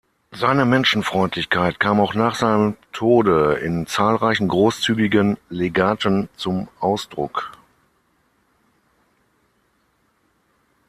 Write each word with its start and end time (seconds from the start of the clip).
Seine 0.31 0.65
Menschenfreundlichkeit 0.65 1.79
kam 1.79 1.99
auch 2.01 2.15
nach 2.15 2.33
seinem 2.33 2.75
Tode 2.91 3.59
in 3.61 3.85
zahlreichen 3.85 4.47
großzügigen 4.47 5.37
Legaten 5.51 6.27
zum 6.35 6.69
Ausdruck. 6.79 7.51